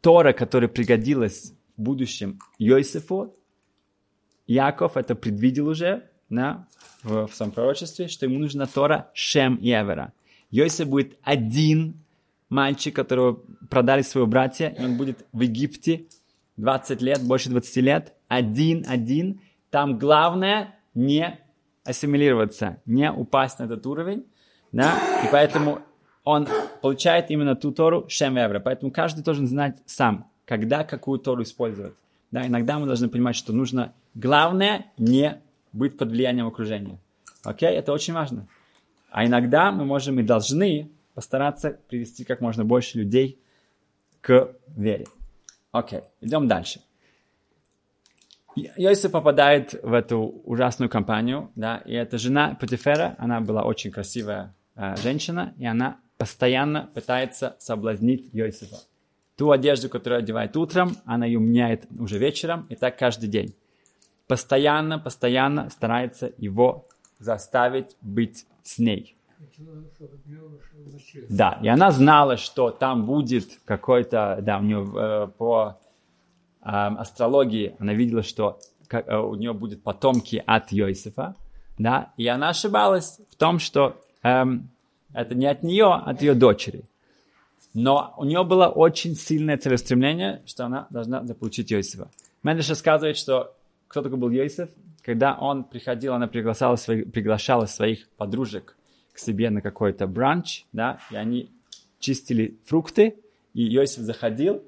Тора, 0.00 0.32
которая 0.32 0.68
пригодилась 0.68 1.52
в 1.76 1.82
будущем 1.82 2.40
Йосифу, 2.58 3.36
Яков 4.46 4.96
это 4.96 5.14
предвидел 5.14 5.68
уже 5.68 6.10
да, 6.32 6.66
в, 7.02 7.26
в 7.26 7.34
своем 7.34 7.52
пророчестве, 7.52 8.08
что 8.08 8.26
ему 8.26 8.38
нужна 8.38 8.66
Тора 8.66 9.10
Шем 9.12 9.56
и 9.56 9.70
Эвера. 9.70 10.12
Йосиф 10.50 10.88
будет 10.88 11.16
один 11.22 11.94
мальчик, 12.48 12.94
которого 12.94 13.40
продали 13.70 14.02
своего 14.02 14.26
братья, 14.26 14.68
и 14.68 14.84
он 14.84 14.96
будет 14.96 15.24
в 15.32 15.40
Египте 15.40 16.06
20 16.56 17.02
лет, 17.02 17.22
больше 17.22 17.50
20 17.50 17.76
лет, 17.76 18.14
один-один. 18.28 19.40
Там 19.70 19.98
главное 19.98 20.78
не 20.94 21.38
ассимилироваться, 21.84 22.80
не 22.86 23.10
упасть 23.10 23.58
на 23.58 23.64
этот 23.64 23.86
уровень, 23.86 24.24
да, 24.70 24.96
и 25.24 25.28
поэтому 25.30 25.80
он 26.24 26.46
получает 26.80 27.30
именно 27.30 27.56
ту 27.56 27.72
Тору 27.72 28.06
Шем 28.08 28.38
Эвра. 28.38 28.60
Поэтому 28.60 28.90
каждый 28.90 29.24
должен 29.24 29.46
знать 29.46 29.78
сам, 29.86 30.30
когда 30.44 30.84
какую 30.84 31.18
Тору 31.18 31.42
использовать. 31.42 31.94
Да, 32.30 32.46
иногда 32.46 32.78
мы 32.78 32.86
должны 32.86 33.08
понимать, 33.08 33.36
что 33.36 33.52
нужно, 33.52 33.92
главное, 34.14 34.86
не 34.96 35.42
быть 35.72 35.96
под 35.98 36.10
влиянием 36.10 36.46
окружения. 36.46 36.98
Окей, 37.44 37.70
это 37.70 37.92
очень 37.92 38.14
важно. 38.14 38.46
А 39.10 39.26
иногда 39.26 39.72
мы 39.72 39.84
можем 39.84 40.18
и 40.20 40.22
должны 40.22 40.90
постараться 41.14 41.78
привести 41.88 42.24
как 42.24 42.40
можно 42.40 42.64
больше 42.64 42.98
людей 42.98 43.38
к 44.20 44.54
вере. 44.68 45.06
Окей, 45.70 46.02
идем 46.20 46.48
дальше. 46.48 46.80
Йосиф 48.54 49.10
попадает 49.10 49.72
в 49.82 49.92
эту 49.94 50.18
ужасную 50.44 50.90
компанию, 50.90 51.50
да, 51.54 51.78
и 51.78 51.94
эта 51.94 52.18
жена 52.18 52.56
Патифера, 52.60 53.14
она 53.18 53.40
была 53.40 53.64
очень 53.64 53.90
красивая 53.90 54.54
э, 54.74 54.94
женщина, 55.02 55.54
и 55.56 55.64
она 55.64 55.98
постоянно 56.18 56.90
пытается 56.94 57.56
соблазнить 57.58 58.28
Йосифа. 58.32 58.76
Ту 59.36 59.50
одежду, 59.50 59.88
которую 59.88 60.18
одевает 60.18 60.56
утром, 60.56 60.96
она 61.06 61.24
ее 61.24 61.40
меняет 61.40 61.86
уже 61.98 62.18
вечером, 62.18 62.66
и 62.68 62.76
так 62.76 62.98
каждый 62.98 63.28
день. 63.28 63.54
Постоянно, 64.26 64.98
постоянно 64.98 65.70
старается 65.70 66.32
его 66.38 66.86
заставить 67.18 67.96
быть 68.00 68.46
с 68.62 68.78
ней. 68.78 69.16
Да, 71.28 71.58
и 71.62 71.68
она 71.68 71.90
знала, 71.90 72.36
что 72.36 72.70
там 72.70 73.06
будет 73.06 73.60
какой-то, 73.64 74.38
да, 74.40 74.58
у 74.58 74.62
нее 74.62 74.92
э, 74.96 75.28
по 75.36 75.78
э, 76.62 76.68
астрологии 76.68 77.74
она 77.78 77.92
видела, 77.92 78.22
что 78.22 78.58
как, 78.86 79.08
э, 79.08 79.16
у 79.16 79.34
нее 79.34 79.52
будут 79.52 79.82
потомки 79.82 80.42
от 80.46 80.72
Йосифа, 80.72 81.34
да, 81.78 82.12
и 82.16 82.26
она 82.26 82.50
ошибалась 82.50 83.20
в 83.30 83.36
том, 83.36 83.58
что 83.58 84.00
эм, 84.22 84.70
это 85.12 85.34
не 85.34 85.46
от 85.46 85.62
нее, 85.62 85.86
а 85.86 86.10
от 86.10 86.22
ее 86.22 86.34
дочери. 86.34 86.84
Но 87.74 88.14
у 88.18 88.24
нее 88.24 88.44
было 88.44 88.68
очень 88.68 89.16
сильное 89.16 89.56
целеустремление, 89.56 90.42
что 90.46 90.66
она 90.66 90.86
должна 90.90 91.24
заполучить 91.24 91.70
Йосифа. 91.70 92.10
Медреш 92.42 92.68
рассказывает, 92.68 93.16
что 93.16 93.54
кто 93.92 94.00
такой 94.00 94.16
был 94.16 94.30
Йосиф? 94.30 94.70
Когда 95.02 95.34
он 95.34 95.64
приходил, 95.64 96.14
она 96.14 96.26
приглашала, 96.26 96.76
своих, 96.76 97.12
приглашала 97.12 97.66
своих 97.66 98.08
подружек 98.16 98.74
к 99.12 99.18
себе 99.18 99.50
на 99.50 99.60
какой-то 99.60 100.06
бранч, 100.06 100.64
да, 100.72 100.98
и 101.10 101.16
они 101.16 101.50
чистили 101.98 102.56
фрукты, 102.64 103.16
и 103.52 103.68
Иосиф 103.76 104.00
заходил, 104.00 104.62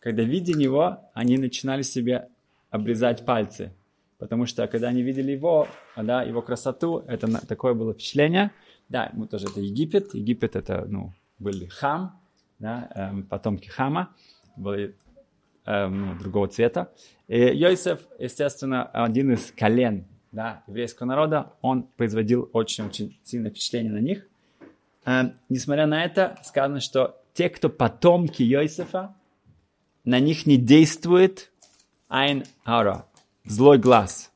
когда, 0.00 0.24
видя 0.24 0.58
него, 0.58 1.08
они 1.14 1.38
начинали 1.38 1.82
себе 1.82 2.28
обрезать 2.70 3.24
пальцы, 3.24 3.72
потому 4.18 4.44
что, 4.46 4.66
когда 4.66 4.88
они 4.88 5.02
видели 5.02 5.30
его, 5.30 5.68
да, 5.96 6.24
его 6.24 6.42
красоту, 6.42 7.04
это 7.06 7.46
такое 7.46 7.74
было 7.74 7.94
впечатление, 7.94 8.50
да, 8.88 9.10
мы 9.12 9.28
тоже, 9.28 9.46
это 9.46 9.60
Египет, 9.60 10.14
Египет 10.14 10.56
это, 10.56 10.84
ну, 10.88 11.12
были 11.38 11.66
хам, 11.66 12.20
да, 12.58 12.90
эм, 12.96 13.22
потомки 13.22 13.68
хама, 13.68 14.12
были 14.56 14.96
эм, 15.66 16.18
другого 16.18 16.48
цвета, 16.48 16.92
и 17.28 17.38
Йосиф, 17.38 18.00
естественно, 18.18 18.84
один 18.84 19.32
из 19.32 19.52
колен 19.52 20.06
да, 20.32 20.62
еврейского 20.66 21.06
народа, 21.06 21.52
он 21.62 21.84
производил 21.84 22.50
очень-очень 22.52 23.18
сильное 23.22 23.50
впечатление 23.50 23.92
на 23.92 24.00
них. 24.00 24.26
Э, 25.06 25.30
несмотря 25.48 25.86
на 25.86 26.04
это, 26.04 26.38
сказано, 26.42 26.80
что 26.80 27.20
те, 27.34 27.48
кто 27.48 27.68
потомки 27.68 28.42
Йосифа, 28.42 29.14
на 30.04 30.20
них 30.20 30.46
не 30.46 30.56
действует 30.56 31.52
айн 32.08 32.44
ара, 32.64 33.06
злой 33.44 33.78
глаз, 33.78 34.32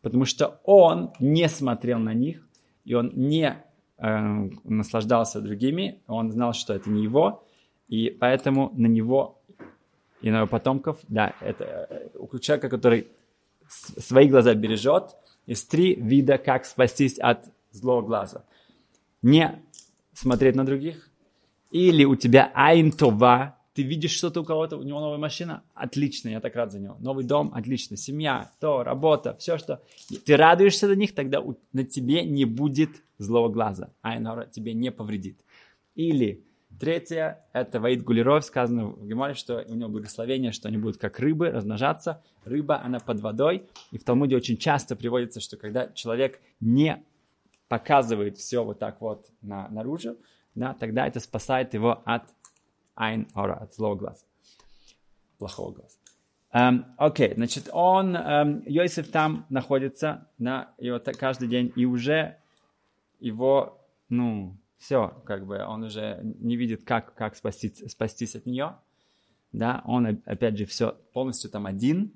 потому 0.00 0.24
что 0.24 0.60
он 0.64 1.12
не 1.20 1.48
смотрел 1.48 1.98
на 1.98 2.14
них, 2.14 2.46
и 2.84 2.94
он 2.94 3.12
не 3.14 3.56
э, 3.98 4.48
наслаждался 4.64 5.40
другими, 5.40 6.00
он 6.06 6.32
знал, 6.32 6.54
что 6.54 6.74
это 6.74 6.90
не 6.90 7.02
его, 7.04 7.44
и 7.88 8.10
поэтому 8.10 8.70
на 8.74 8.86
него 8.86 9.41
и 10.22 10.30
на 10.30 10.38
его 10.38 10.46
потомков, 10.46 10.98
да, 11.08 11.34
это 11.40 11.64
э, 11.90 12.08
у 12.18 12.38
человека, 12.38 12.68
который 12.68 13.08
свои 13.68 14.28
глаза 14.28 14.54
бережет, 14.54 15.16
есть 15.46 15.68
три 15.68 15.94
вида, 15.94 16.38
как 16.38 16.64
спастись 16.64 17.18
от 17.18 17.44
злого 17.72 18.02
глаза. 18.02 18.44
Не 19.22 19.62
смотреть 20.12 20.54
на 20.54 20.64
других. 20.64 21.10
Или 21.70 22.04
у 22.04 22.16
тебя 22.16 22.52
айнтова, 22.54 23.56
ты 23.74 23.82
видишь 23.82 24.12
что-то 24.12 24.42
у 24.42 24.44
кого-то, 24.44 24.76
у 24.76 24.82
него 24.82 25.00
новая 25.00 25.18
машина, 25.18 25.62
отлично, 25.74 26.28
я 26.28 26.40
так 26.40 26.54
рад 26.54 26.70
за 26.70 26.78
него. 26.78 26.96
Новый 27.00 27.24
дом, 27.24 27.52
отлично. 27.54 27.96
Семья, 27.96 28.50
то, 28.60 28.82
работа, 28.82 29.34
все, 29.38 29.56
что... 29.56 29.82
Ты 30.26 30.36
радуешься 30.36 30.86
за 30.86 30.96
них, 30.96 31.14
тогда 31.14 31.42
на 31.72 31.84
тебе 31.84 32.24
не 32.24 32.44
будет 32.44 32.90
злого 33.18 33.48
глаза. 33.48 33.90
Айнора 34.02 34.46
тебе 34.46 34.74
не 34.74 34.92
повредит. 34.92 35.40
Или 35.94 36.44
Третье, 36.82 37.46
это 37.52 37.78
Ваид 37.78 38.02
Гулеров, 38.02 38.44
сказано 38.44 38.86
в 38.86 39.06
Геморе, 39.06 39.34
что 39.34 39.64
у 39.68 39.74
него 39.74 39.88
благословение, 39.88 40.50
что 40.50 40.66
они 40.66 40.78
будут 40.78 40.96
как 40.96 41.20
рыбы 41.20 41.48
размножаться. 41.48 42.24
Рыба, 42.44 42.82
она 42.82 42.98
под 42.98 43.20
водой. 43.20 43.68
И 43.92 43.98
в 43.98 44.02
Талмуде 44.02 44.34
очень 44.34 44.56
часто 44.56 44.96
приводится, 44.96 45.38
что 45.38 45.56
когда 45.56 45.86
человек 45.92 46.40
не 46.58 47.00
показывает 47.68 48.36
все 48.36 48.64
вот 48.64 48.80
так 48.80 49.00
вот 49.00 49.30
на, 49.42 49.68
наружу, 49.68 50.16
да, 50.56 50.74
тогда 50.74 51.06
это 51.06 51.20
спасает 51.20 51.72
его 51.72 52.02
от 52.04 52.24
айн 52.96 53.28
ора, 53.36 53.58
от 53.58 53.72
злого 53.76 53.94
глаза, 53.94 54.26
плохого 55.38 55.74
глаза. 55.74 55.98
Um, 56.52 56.82
окей, 56.96 57.32
значит, 57.34 57.68
он, 57.72 58.16
um, 58.16 58.64
Йосиф 58.66 59.08
там 59.08 59.46
находится, 59.50 60.26
да, 60.38 60.74
и 60.78 60.90
вот 60.90 61.04
каждый 61.16 61.46
день, 61.46 61.72
и 61.76 61.84
уже 61.84 62.38
его, 63.20 63.80
ну, 64.08 64.56
все, 64.82 65.22
как 65.24 65.46
бы 65.46 65.64
он 65.64 65.84
уже 65.84 66.18
не 66.22 66.56
видит, 66.56 66.82
как, 66.82 67.14
как 67.14 67.36
спастись, 67.36 67.88
спастись 67.88 68.34
от 68.34 68.46
нее. 68.46 68.78
Да, 69.52 69.80
он, 69.84 70.20
опять 70.26 70.58
же, 70.58 70.66
все 70.66 70.98
полностью 71.12 71.50
там 71.50 71.66
один. 71.66 72.12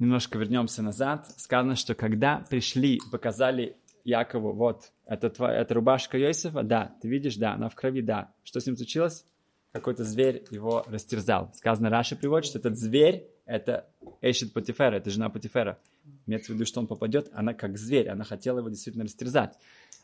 Немножко 0.00 0.36
вернемся 0.36 0.82
назад. 0.82 1.28
Сказано, 1.36 1.76
что 1.76 1.94
когда 1.94 2.44
пришли, 2.50 2.98
показали 3.12 3.76
Якову, 4.02 4.52
вот, 4.52 4.90
это, 5.06 5.30
твоя, 5.30 5.60
это 5.60 5.74
рубашка 5.74 6.18
Иосифа, 6.18 6.64
да, 6.64 6.96
ты 7.00 7.08
видишь, 7.08 7.36
да, 7.36 7.54
она 7.54 7.68
в 7.68 7.76
крови, 7.76 8.02
да. 8.02 8.32
Что 8.42 8.58
с 8.58 8.66
ним 8.66 8.76
случилось? 8.76 9.24
Какой-то 9.70 10.02
зверь 10.02 10.44
его 10.50 10.84
растерзал. 10.88 11.52
Сказано, 11.54 11.88
Раша 11.88 12.16
приводит, 12.16 12.46
что 12.46 12.58
этот 12.58 12.76
зверь, 12.76 13.28
это 13.46 13.88
Эшет 14.22 14.52
Патифера, 14.52 14.96
это 14.96 15.10
жена 15.10 15.28
Патифера. 15.28 15.78
Имеется 16.26 16.52
в 16.52 16.54
виду, 16.54 16.66
что 16.66 16.80
он 16.80 16.86
попадет, 16.86 17.30
она 17.32 17.54
как 17.54 17.76
зверь, 17.76 18.08
она 18.08 18.24
хотела 18.24 18.58
его 18.58 18.68
действительно 18.68 19.04
растерзать. 19.04 19.58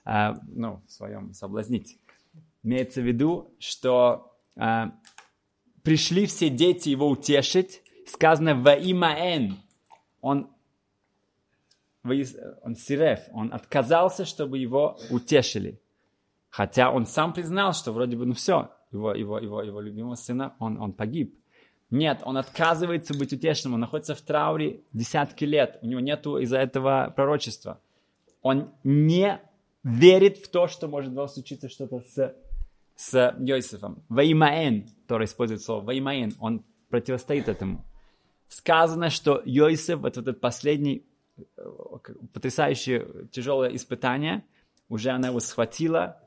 А, 0.04 0.40
ну, 0.48 0.82
в 0.86 0.92
своем 0.92 1.32
соблазнить. 1.34 1.98
Имеется 2.62 3.00
в 3.00 3.04
виду, 3.04 3.54
что 3.58 4.36
а, 4.56 4.92
пришли 5.82 6.26
все 6.26 6.50
дети 6.50 6.88
его 6.88 7.08
утешить, 7.08 7.82
сказано 8.06 8.54
во 8.54 8.74
имя 8.74 9.16
Н. 9.16 9.56
Он, 10.20 10.50
он 12.02 12.76
сирев, 12.76 13.20
он 13.32 13.52
отказался, 13.52 14.24
чтобы 14.24 14.58
его 14.58 14.98
утешили. 15.10 15.80
Хотя 16.50 16.90
он 16.90 17.06
сам 17.06 17.32
признал, 17.32 17.72
что 17.72 17.92
вроде 17.92 18.16
бы, 18.16 18.26
ну 18.26 18.34
все, 18.34 18.70
его, 18.90 19.14
его, 19.14 19.38
его, 19.38 19.62
его 19.62 19.80
любимого 19.80 20.14
сына, 20.14 20.54
он, 20.58 20.80
он 20.80 20.92
погиб. 20.92 21.38
Нет, 21.90 22.20
он 22.24 22.36
отказывается 22.36 23.14
быть 23.14 23.32
утешенным, 23.32 23.74
он 23.74 23.80
находится 23.80 24.14
в 24.14 24.20
трауре 24.20 24.80
десятки 24.92 25.44
лет, 25.44 25.78
у 25.80 25.86
него 25.86 26.00
нету 26.00 26.38
из-за 26.38 26.58
этого 26.58 27.12
пророчества. 27.16 27.80
Он 28.42 28.70
не 28.84 29.40
верит 29.82 30.38
в 30.38 30.48
то, 30.50 30.68
что 30.68 30.86
может 30.86 31.12
было 31.12 31.26
случиться 31.28 31.68
что-то 31.68 32.00
с, 32.00 32.34
с 32.94 33.36
Йосифом. 33.38 34.02
Ваимаэн, 34.10 34.88
который 35.02 35.24
использует 35.24 35.62
слово 35.62 35.82
Ваимаэн, 35.84 36.34
он 36.40 36.62
противостоит 36.90 37.48
этому. 37.48 37.84
Сказано, 38.48 39.08
что 39.08 39.42
Йосиф, 39.46 40.00
вот 40.00 40.18
этот 40.18 40.40
последний 40.40 41.06
э, 41.38 41.62
потрясающее 42.34 43.26
тяжелое 43.30 43.74
испытание, 43.74 44.44
уже 44.90 45.10
она 45.10 45.28
его 45.28 45.40
схватила, 45.40 46.20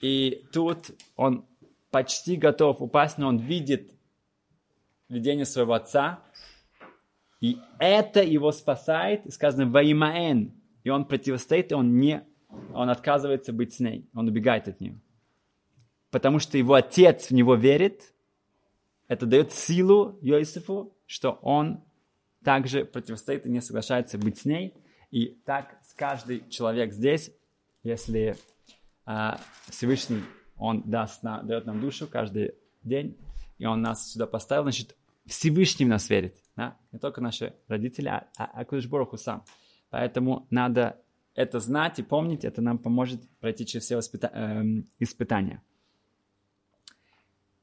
и 0.00 0.44
тут 0.52 0.90
он 1.16 1.46
почти 1.90 2.36
готов 2.36 2.82
упасть, 2.82 3.18
но 3.18 3.28
он 3.28 3.38
видит 3.38 3.92
видение 5.08 5.44
своего 5.44 5.74
отца, 5.74 6.22
и 7.40 7.58
это 7.78 8.22
его 8.22 8.50
спасает, 8.52 9.32
сказано 9.32 9.70
«Ваимаэн», 9.70 10.52
и 10.82 10.90
он 10.90 11.04
противостоит, 11.04 11.70
и 11.70 11.74
он 11.74 11.98
не, 11.98 12.26
он 12.74 12.90
отказывается 12.90 13.52
быть 13.52 13.74
с 13.74 13.80
ней, 13.80 14.08
он 14.14 14.28
убегает 14.28 14.68
от 14.68 14.80
нее. 14.80 15.00
Потому 16.10 16.38
что 16.38 16.58
его 16.58 16.74
отец 16.74 17.28
в 17.28 17.30
него 17.32 17.54
верит, 17.54 18.14
это 19.06 19.26
дает 19.26 19.52
силу 19.52 20.18
Йосифу, 20.20 20.96
что 21.06 21.32
он 21.42 21.84
также 22.44 22.84
противостоит 22.84 23.46
и 23.46 23.50
не 23.50 23.60
соглашается 23.60 24.18
быть 24.18 24.38
с 24.38 24.44
ней. 24.44 24.74
И 25.10 25.40
так 25.44 25.78
каждый 25.96 26.48
человек 26.48 26.92
здесь, 26.92 27.30
если 27.82 28.36
а, 29.04 29.40
Всевышний, 29.68 30.22
он 30.56 30.82
даст 30.82 31.22
на, 31.22 31.42
дает 31.42 31.66
нам 31.66 31.80
душу 31.80 32.06
каждый 32.06 32.54
день, 32.82 33.16
и 33.58 33.66
он 33.66 33.80
нас 33.80 34.12
сюда 34.12 34.26
поставил, 34.26 34.64
значит, 34.64 34.96
Всевышний 35.28 35.86
в 35.86 35.88
нас 35.88 36.10
верит. 36.10 36.36
Да? 36.56 36.76
Не 36.92 36.98
только 36.98 37.20
наши 37.20 37.54
родители, 37.68 38.08
а, 38.08 38.26
а, 38.36 38.44
а 38.52 38.64
Кудышбороху 38.64 39.16
сам. 39.16 39.44
Поэтому 39.90 40.46
надо 40.50 41.00
это 41.34 41.60
знать 41.60 41.98
и 41.98 42.02
помнить, 42.02 42.44
это 42.44 42.60
нам 42.60 42.78
поможет 42.78 43.20
пройти 43.40 43.64
через 43.64 43.84
все 43.84 43.96
воспита- 43.96 44.32
э, 44.34 44.82
испытания. 44.98 45.62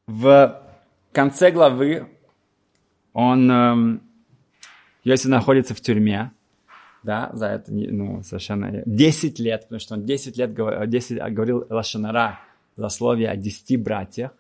В 0.08 0.64
конце 1.12 1.52
главы 1.52 2.08
он, 3.12 3.52
э, 3.52 4.00
если 5.04 5.28
находится 5.28 5.74
в 5.74 5.82
тюрьме, 5.82 6.32
да, 7.04 7.32
за 7.34 7.48
это, 7.48 7.74
ну, 7.74 8.24
совершенно 8.24 8.82
10 8.86 9.40
лет, 9.40 9.64
потому 9.64 9.80
что 9.80 9.96
он 9.96 10.06
10 10.06 10.38
лет 10.38 10.54
10, 10.54 11.34
говорил 11.34 11.66
Лашанара, 11.70 12.40
злословие 12.78 13.30
о 13.30 13.36
10 13.36 13.78
братьях, 13.78 14.32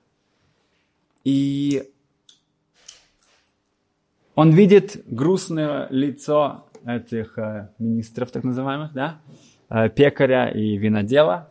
и 1.23 1.91
он 4.35 4.51
видит 4.51 5.03
грустное 5.07 5.87
лицо 5.89 6.65
этих 6.85 7.37
э, 7.37 7.69
министров, 7.79 8.31
так 8.31 8.43
называемых, 8.43 8.93
да, 8.93 9.19
э, 9.69 9.89
пекаря 9.89 10.49
и 10.49 10.77
винодела, 10.77 11.49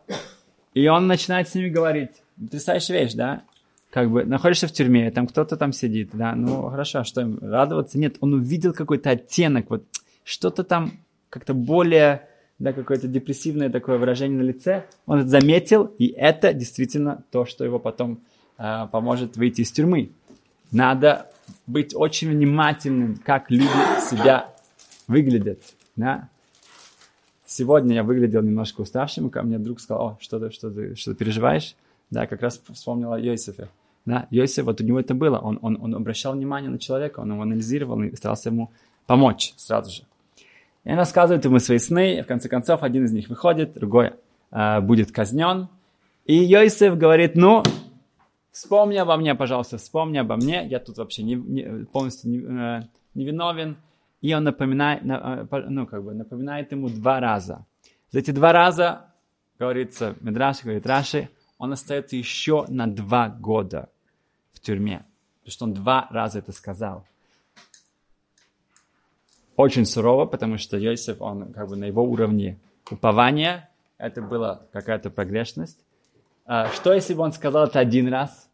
и 0.74 0.86
он 0.86 1.06
начинает 1.06 1.48
с 1.48 1.54
ними 1.54 1.70
говорить. 1.70 2.10
Потрясающая 2.38 3.00
вещь, 3.00 3.14
да? 3.14 3.42
Как 3.90 4.10
бы 4.10 4.24
находишься 4.24 4.66
в 4.66 4.72
тюрьме, 4.72 5.10
там 5.10 5.26
кто-то 5.26 5.56
там 5.56 5.72
сидит, 5.72 6.10
да, 6.12 6.34
ну 6.34 6.68
хорошо, 6.68 7.00
а 7.00 7.04
что 7.04 7.20
им 7.20 7.38
радоваться? 7.40 7.98
Нет, 7.98 8.16
он 8.20 8.34
увидел 8.34 8.72
какой-то 8.72 9.10
оттенок, 9.10 9.70
вот 9.70 9.84
что-то 10.24 10.64
там 10.64 10.92
как-то 11.30 11.54
более, 11.54 12.28
да, 12.58 12.72
какое-то 12.72 13.08
депрессивное 13.08 13.70
такое 13.70 13.98
выражение 13.98 14.38
на 14.38 14.44
лице, 14.44 14.84
он 15.06 15.20
это 15.20 15.28
заметил, 15.28 15.84
и 15.98 16.08
это 16.08 16.52
действительно 16.52 17.24
то, 17.30 17.44
что 17.44 17.64
его 17.64 17.78
потом 17.78 18.20
э, 18.58 18.86
поможет 18.90 19.36
выйти 19.36 19.62
из 19.62 19.70
тюрьмы. 19.70 20.10
Надо 20.72 21.30
быть 21.66 21.94
очень 21.94 22.30
внимательным, 22.30 23.16
как 23.16 23.50
люди 23.50 23.66
себя 24.08 24.54
выглядят. 25.06 25.60
Да? 25.96 26.28
Сегодня 27.46 27.94
я 27.94 28.02
выглядел 28.02 28.42
немножко 28.42 28.80
уставшим, 28.80 29.30
ко 29.30 29.42
мне 29.42 29.58
друг 29.58 29.80
сказал, 29.80 30.06
о, 30.06 30.18
что 30.20 30.38
ты, 30.40 30.50
что 30.50 30.70
ты, 30.70 30.94
что 30.96 31.12
ты 31.12 31.18
переживаешь? 31.18 31.76
Да, 32.10 32.26
как 32.26 32.42
раз 32.42 32.60
вспомнил 32.72 33.12
о 33.12 33.18
Йосифе. 33.18 33.68
Да, 34.06 34.26
Йосиф, 34.30 34.64
вот 34.64 34.80
у 34.80 34.84
него 34.84 35.00
это 35.00 35.14
было. 35.14 35.38
Он, 35.38 35.58
он, 35.62 35.78
он 35.80 35.94
обращал 35.94 36.34
внимание 36.34 36.70
на 36.70 36.78
человека, 36.78 37.20
он 37.20 37.32
его 37.32 37.42
анализировал 37.42 38.02
и 38.02 38.14
старался 38.16 38.50
ему 38.50 38.70
помочь 39.06 39.54
сразу 39.56 39.90
же. 39.90 40.02
И 40.84 40.90
он 40.90 40.98
рассказывает 40.98 41.44
ему 41.44 41.58
свои 41.58 41.78
сны, 41.78 42.18
и 42.18 42.22
в 42.22 42.26
конце 42.26 42.48
концов 42.48 42.82
один 42.82 43.04
из 43.04 43.12
них 43.12 43.28
выходит, 43.28 43.72
другой 43.72 44.12
э, 44.50 44.80
будет 44.80 45.12
казнен. 45.12 45.68
И 46.26 46.36
Йосиф 46.36 46.96
говорит, 46.96 47.36
ну, 47.36 47.62
вспомни 48.54 48.96
обо 48.96 49.16
мне, 49.16 49.34
пожалуйста, 49.34 49.78
вспомни 49.78 50.16
обо 50.16 50.36
мне, 50.36 50.66
я 50.66 50.78
тут 50.78 50.96
вообще 50.96 51.24
не, 51.24 51.34
не, 51.34 51.84
полностью 51.86 52.30
не, 52.30 52.38
э, 52.38 52.82
невиновен. 53.14 53.76
И 54.22 54.32
он 54.32 54.44
напоминает, 54.44 55.02
э, 55.04 55.64
ну, 55.68 55.86
как 55.86 56.04
бы 56.04 56.14
напоминает 56.14 56.72
ему 56.72 56.88
два 56.88 57.20
раза. 57.20 57.66
За 58.10 58.20
эти 58.20 58.30
два 58.30 58.52
раза, 58.52 59.12
говорится, 59.58 60.14
Медраши, 60.20 60.62
говорит 60.62 60.86
Раши, 60.86 61.28
он 61.58 61.72
остается 61.72 62.16
еще 62.16 62.64
на 62.68 62.86
два 62.86 63.28
года 63.28 63.90
в 64.52 64.60
тюрьме. 64.60 65.04
Потому 65.40 65.52
что 65.52 65.64
он 65.64 65.74
два 65.74 66.06
раза 66.10 66.38
это 66.38 66.52
сказал. 66.52 67.04
Очень 69.56 69.84
сурово, 69.84 70.26
потому 70.26 70.58
что 70.58 70.78
Йосиф, 70.78 71.20
он 71.20 71.52
как 71.52 71.68
бы 71.68 71.76
на 71.76 71.84
его 71.84 72.04
уровне 72.04 72.58
упования, 72.88 73.68
это 73.98 74.22
была 74.22 74.62
какая-то 74.72 75.10
погрешность. 75.10 75.83
А 76.46 76.70
что, 76.70 76.92
если 76.92 77.14
бы 77.14 77.22
он 77.22 77.32
сказал 77.32 77.64
это 77.66 77.78
один 77.78 78.08
раз? 78.08 78.50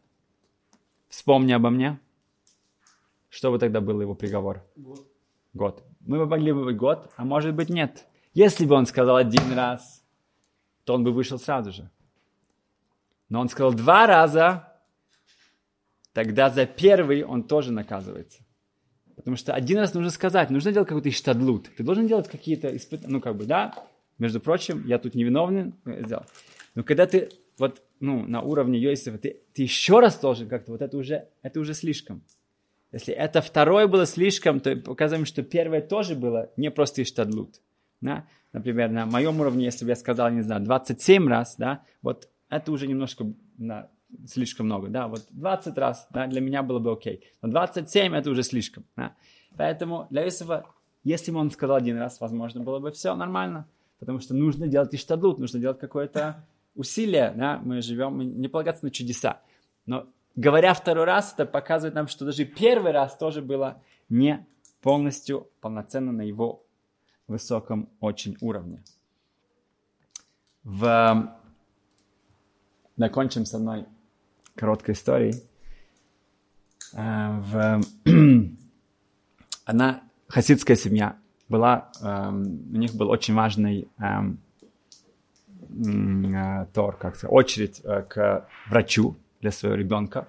Вспомни 1.09 1.51
обо 1.51 1.69
мне. 1.69 1.99
Что 3.29 3.51
бы 3.51 3.59
тогда 3.59 3.81
был 3.81 3.99
его 3.99 4.15
приговор? 4.15 4.63
Год. 4.77 5.07
Год. 5.53 5.83
Мы 5.99 6.17
бы 6.19 6.25
могли 6.25 6.53
бы 6.53 6.63
быть 6.63 6.77
год, 6.77 7.11
а 7.17 7.25
может 7.25 7.53
быть 7.53 7.69
нет. 7.69 8.05
Если 8.33 8.65
бы 8.65 8.75
он 8.75 8.85
сказал 8.85 9.17
один 9.17 9.51
раз, 9.53 10.03
то 10.85 10.93
он 10.93 11.03
бы 11.03 11.11
вышел 11.11 11.37
сразу 11.37 11.71
же. 11.71 11.89
Но 13.27 13.41
он 13.41 13.49
сказал 13.49 13.73
два 13.73 14.07
раза, 14.07 14.73
тогда 16.13 16.49
за 16.49 16.65
первый 16.65 17.23
он 17.23 17.43
тоже 17.43 17.73
наказывается. 17.73 18.41
Потому 19.17 19.35
что 19.35 19.53
один 19.53 19.79
раз 19.79 19.93
нужно 19.93 20.09
сказать, 20.11 20.49
нужно 20.49 20.71
делать 20.71 20.87
какой-то 20.87 21.09
иштадлут. 21.09 21.69
Ты 21.75 21.83
должен 21.83 22.07
делать 22.07 22.29
какие-то 22.29 22.75
испытания, 22.75 23.11
ну 23.11 23.21
как 23.21 23.35
бы, 23.35 23.45
да, 23.45 23.75
между 24.17 24.39
прочим, 24.39 24.85
я 24.87 24.97
тут 24.97 25.13
невиновен, 25.13 25.73
сделал. 25.85 26.25
Но 26.73 26.83
когда 26.83 27.05
ты 27.05 27.29
вот, 27.57 27.81
ну, 27.99 28.25
на 28.25 28.41
уровне 28.41 28.79
Йосифа, 28.79 29.17
ты, 29.17 29.41
ты 29.53 29.63
еще 29.63 29.99
раз 29.99 30.19
должен 30.19 30.49
как-то, 30.49 30.71
вот 30.71 30.81
это 30.81 30.97
уже, 30.97 31.27
это 31.41 31.59
уже 31.59 31.73
слишком. 31.73 32.23
Если 32.91 33.13
это 33.13 33.41
второе 33.41 33.87
было 33.87 34.05
слишком, 34.05 34.59
то 34.59 34.75
показываем, 34.75 35.25
что 35.25 35.43
первое 35.43 35.81
тоже 35.81 36.15
было 36.15 36.49
не 36.57 36.69
просто 36.71 37.03
иштадлут. 37.03 37.61
Да? 38.01 38.27
Например, 38.51 38.89
на 38.89 39.05
моем 39.05 39.39
уровне, 39.39 39.65
если 39.65 39.85
бы 39.85 39.91
я 39.91 39.95
сказал, 39.95 40.29
не 40.31 40.41
знаю, 40.41 40.61
27 40.63 41.27
раз, 41.27 41.55
да, 41.57 41.83
вот 42.01 42.27
это 42.49 42.71
уже 42.71 42.87
немножко 42.87 43.31
на, 43.57 43.89
слишком 44.27 44.65
много, 44.65 44.89
да, 44.89 45.07
вот 45.07 45.25
20 45.31 45.77
раз, 45.77 46.07
да, 46.11 46.27
для 46.27 46.41
меня 46.41 46.63
было 46.63 46.79
бы 46.79 46.91
окей, 46.91 47.23
но 47.41 47.49
27 47.49 48.13
это 48.13 48.29
уже 48.29 48.43
слишком, 48.43 48.83
да. 48.97 49.15
Поэтому 49.55 50.07
для 50.09 50.23
Иосифа, 50.23 50.65
если 51.03 51.31
бы 51.31 51.39
он 51.39 51.51
сказал 51.51 51.77
один 51.77 51.97
раз, 51.97 52.19
возможно, 52.19 52.61
было 52.61 52.79
бы 52.79 52.91
все 52.91 53.15
нормально, 53.15 53.67
потому 53.99 54.19
что 54.19 54.33
нужно 54.33 54.67
делать 54.67 54.93
иштадлут, 54.93 55.39
нужно 55.39 55.59
делать 55.59 55.79
какое-то 55.79 56.45
усилие, 56.75 57.33
да, 57.35 57.59
мы 57.63 57.81
живем, 57.81 58.17
мы 58.17 58.25
не 58.25 58.47
полагаться 58.47 58.85
на 58.85 58.91
чудеса. 58.91 59.41
Но 59.85 60.07
говоря 60.35 60.73
второй 60.73 61.05
раз, 61.05 61.33
это 61.33 61.45
показывает 61.45 61.95
нам, 61.95 62.07
что 62.07 62.25
даже 62.25 62.45
первый 62.45 62.91
раз 62.91 63.17
тоже 63.17 63.41
было 63.41 63.81
не 64.09 64.45
полностью 64.81 65.49
полноценно 65.59 66.11
на 66.11 66.21
его 66.21 66.65
высоком 67.27 67.89
очень 67.99 68.37
уровне. 68.41 68.83
В... 70.63 71.37
Закончим 72.97 73.45
с 73.45 73.53
одной 73.53 73.85
короткой 74.55 74.93
историей. 74.93 75.41
Э, 76.93 77.39
в... 77.39 77.81
Одна 79.65 80.03
хасидская 80.27 80.75
семья 80.75 81.17
была, 81.47 81.91
эм, 82.01 82.69
у 82.73 82.77
них 82.77 82.95
был 82.95 83.09
очень 83.09 83.33
важный 83.33 83.87
эм, 83.99 84.39
тор, 86.73 86.97
как 86.97 87.15
сказать, 87.15 87.33
очередь 87.33 87.81
э, 87.83 88.03
к 88.03 88.47
врачу 88.69 89.15
для 89.41 89.51
своего 89.51 89.75
ребенка. 89.75 90.27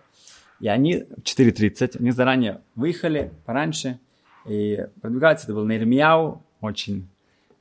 И 0.60 0.68
они 0.68 0.98
в 0.98 1.22
4.30, 1.22 1.98
они 1.98 2.10
заранее 2.12 2.60
выехали 2.74 3.32
пораньше 3.44 3.98
и 4.46 4.86
продвигаются. 5.00 5.46
Это 5.46 5.54
был 5.54 5.66
Нейрмияу, 5.66 6.42
очень 6.60 7.08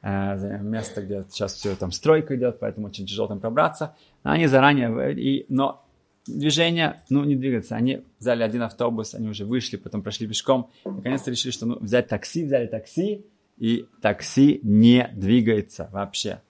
э, 0.01 0.59
место, 0.61 1.01
где 1.01 1.25
сейчас 1.29 1.55
все 1.55 1.75
там 1.75 1.91
стройка 1.91 2.35
идет, 2.35 2.59
поэтому 2.59 2.87
очень 2.87 3.05
тяжело 3.05 3.27
там 3.27 3.39
пробраться. 3.39 3.95
Но 4.23 4.31
они 4.31 4.47
заранее, 4.47 5.13
и, 5.13 5.45
но 5.49 5.83
движение, 6.27 7.01
ну, 7.09 7.23
не 7.23 7.35
двигаться. 7.35 7.75
Они 7.75 8.03
взяли 8.19 8.43
один 8.43 8.61
автобус, 8.61 9.15
они 9.15 9.29
уже 9.29 9.45
вышли, 9.45 9.77
потом 9.77 10.03
прошли 10.03 10.27
пешком. 10.27 10.69
Наконец-то 10.85 11.31
решили, 11.31 11.51
что 11.51 11.65
ну, 11.65 11.79
взять 11.79 12.07
такси, 12.07 12.45
взяли 12.45 12.67
такси, 12.67 13.25
и 13.57 13.85
такси 14.01 14.59
не 14.63 15.09
двигается 15.13 15.89
вообще. 15.91 16.41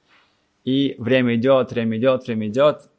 И 0.64 0.96
время 0.98 1.36
идет, 1.36 1.72
время 1.72 1.98
идет, 1.98 2.26
время 2.28 2.48
идет. 2.48 2.90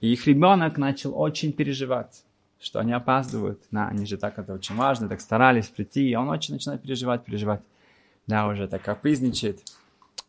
И 0.00 0.12
их 0.12 0.26
ребенок 0.26 0.78
начал 0.78 1.18
очень 1.18 1.52
переживать, 1.52 2.24
что 2.60 2.80
они 2.80 2.92
опаздывают. 2.92 3.60
Да, 3.70 3.88
они 3.88 4.06
же 4.06 4.16
так, 4.16 4.38
это 4.38 4.52
очень 4.54 4.76
важно, 4.76 5.08
так 5.08 5.20
старались 5.20 5.68
прийти. 5.68 6.08
И 6.08 6.14
он 6.14 6.28
очень 6.28 6.54
начинает 6.54 6.82
переживать, 6.82 7.24
переживать. 7.24 7.62
Да, 8.26 8.46
уже 8.46 8.68
так 8.68 8.82
капризничает. 8.82 9.60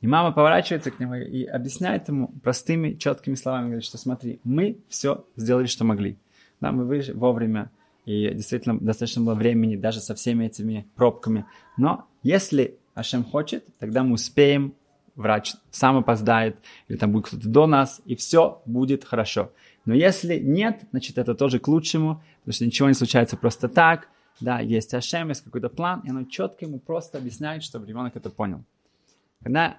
И 0.02 0.08
мама 0.08 0.32
поворачивается 0.32 0.90
к 0.90 1.00
нему 1.00 1.16
и 1.16 1.44
объясняет 1.46 2.08
ему 2.08 2.30
простыми, 2.42 2.94
четкими 2.94 3.36
словами, 3.36 3.66
говорит, 3.66 3.84
что 3.84 4.00
смотри, 4.00 4.40
мы 4.44 4.78
все 4.90 5.26
сделали, 5.36 5.68
что 5.68 5.86
могли. 5.86 6.18
Да, 6.60 6.72
мы 6.72 6.86
вышли 6.86 7.12
вовремя, 7.12 7.70
и 8.06 8.34
действительно 8.34 8.80
достаточно 8.80 9.22
было 9.22 9.36
времени 9.36 9.76
даже 9.76 10.00
со 10.00 10.16
всеми 10.16 10.46
этими 10.46 10.88
пробками. 10.96 11.46
Но 11.78 12.08
если 12.24 12.78
Ашем 12.96 13.24
хочет, 13.24 13.66
тогда 13.78 14.04
мы 14.04 14.14
успеем, 14.14 14.74
врач 15.22 15.54
сам 15.70 15.98
опоздает, 15.98 16.58
или 16.88 16.98
там 16.98 17.12
будет 17.12 17.28
кто-то 17.28 17.48
до 17.48 17.68
нас, 17.68 18.02
и 18.06 18.16
все 18.16 18.62
будет 18.66 19.06
хорошо. 19.06 19.52
Но 19.86 19.94
если 19.94 20.38
нет, 20.40 20.84
значит 20.92 21.18
это 21.18 21.34
тоже 21.34 21.60
к 21.60 21.68
лучшему, 21.68 22.22
потому 22.40 22.54
что 22.54 22.66
ничего 22.66 22.90
не 22.90 22.94
случается 22.94 23.38
просто 23.38 23.70
так. 23.70 24.10
Да, 24.40 24.60
есть 24.60 24.94
Ашем, 24.94 25.30
есть 25.30 25.44
какой-то 25.44 25.70
план, 25.70 26.02
и 26.04 26.10
оно 26.10 26.24
четко 26.26 26.66
ему 26.66 26.80
просто 26.80 27.18
объясняет, 27.18 27.64
чтобы 27.64 27.86
ребенок 27.88 28.16
это 28.16 28.30
понял. 28.30 28.64
Когда 29.44 29.78